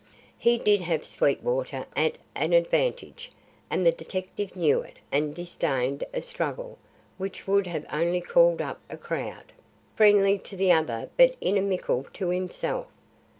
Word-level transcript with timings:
He 0.39 0.57
did 0.57 0.81
have 0.81 1.05
Sweetwater 1.05 1.85
at 1.95 2.15
an 2.33 2.53
advantage, 2.53 3.29
and 3.69 3.85
the 3.85 3.91
detective 3.91 4.55
knew 4.55 4.81
it 4.81 4.97
and 5.11 5.35
disdained 5.35 6.03
a 6.11 6.23
struggle 6.23 6.79
which 7.19 7.45
would 7.45 7.67
have 7.67 7.85
only 7.93 8.19
called 8.19 8.63
up 8.63 8.79
a 8.89 8.97
crowd, 8.97 9.51
friendly 9.95 10.39
to 10.39 10.55
the 10.57 10.71
other 10.71 11.11
but 11.17 11.35
inimical 11.39 12.07
to 12.13 12.29
himself. 12.29 12.87